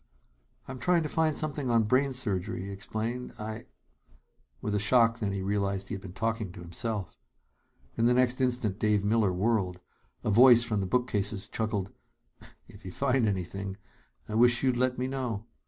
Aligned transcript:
"I'm 0.67 0.79
trying 0.79 1.03
to 1.03 1.09
find 1.09 1.37
something 1.37 1.69
on 1.69 1.83
brain 1.83 2.11
surgery," 2.11 2.63
he 2.65 2.71
explained. 2.71 3.33
"I" 3.37 3.67
With 4.63 4.73
a 4.73 4.79
shock, 4.79 5.19
then, 5.19 5.31
he 5.31 5.43
realized 5.43 5.89
he 5.89 5.93
had 5.93 6.01
been 6.01 6.11
talking 6.13 6.51
to 6.53 6.59
himself. 6.59 7.15
In 7.95 8.07
the 8.07 8.15
next 8.15 8.41
instant, 8.41 8.79
Dave 8.79 9.05
Miller 9.05 9.31
whirled. 9.31 9.79
A 10.23 10.31
voice 10.31 10.63
from 10.63 10.79
the 10.79 10.87
bookcases 10.87 11.45
chuckled: 11.47 11.91
"If 12.67 12.83
you 12.83 12.91
find 12.91 13.27
anything, 13.27 13.77
I 14.27 14.33
wish 14.33 14.63
you'd 14.63 14.75
let 14.75 14.97
me 14.97 15.05
know. 15.05 15.45